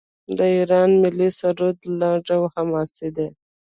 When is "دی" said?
3.15-3.27